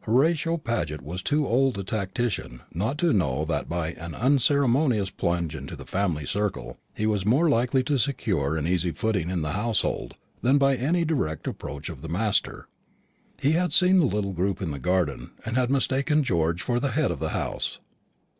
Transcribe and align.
Horatio 0.00 0.56
Paget 0.56 1.00
was 1.00 1.22
too 1.22 1.46
old 1.46 1.78
a 1.78 1.84
tactician 1.84 2.60
not 2.74 2.98
to 2.98 3.12
know 3.12 3.44
that 3.44 3.68
by 3.68 3.92
an 3.92 4.16
unceremonious 4.16 5.10
plunge 5.10 5.54
into 5.54 5.76
the 5.76 5.86
family 5.86 6.26
circle 6.26 6.78
he 6.96 7.06
was 7.06 7.24
more 7.24 7.48
likely 7.48 7.84
to 7.84 7.96
secure 7.96 8.56
an 8.56 8.66
easy 8.66 8.90
footing 8.90 9.30
in 9.30 9.42
the 9.42 9.52
household 9.52 10.16
than 10.42 10.58
by 10.58 10.74
any 10.74 11.04
direct 11.04 11.46
approach 11.46 11.88
of 11.88 12.02
the 12.02 12.08
master. 12.08 12.66
He 13.40 13.52
had 13.52 13.72
seen 13.72 14.00
the 14.00 14.06
little 14.06 14.32
group 14.32 14.60
in 14.60 14.72
the 14.72 14.80
garden, 14.80 15.30
and 15.44 15.54
had 15.56 15.70
mistaken 15.70 16.24
George 16.24 16.62
for 16.62 16.80
the 16.80 16.90
head 16.90 17.12
of 17.12 17.20
the 17.20 17.28
house. 17.28 17.78